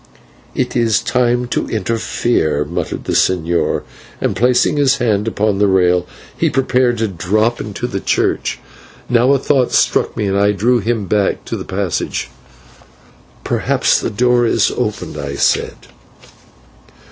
[0.55, 3.83] "It is time to interfere," muttered the señor,
[4.19, 8.57] and, placing his hand upon the rail, he prepared to drop into the church.
[9.09, 12.31] Now a thought struck me, and I drew him back to the passage.
[13.43, 15.75] "Perhaps the door is open," I said.